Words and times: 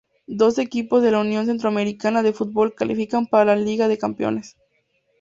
Doce 0.25 0.63
equipos 0.63 1.03
de 1.03 1.11
la 1.11 1.19
Unión 1.19 1.45
Centroamericana 1.45 2.23
de 2.23 2.33
Fútbol 2.33 2.73
califican 2.73 3.27
para 3.27 3.55
la 3.55 3.55
Liga 3.61 3.87
de 3.87 3.99
Campeones. 3.99 4.57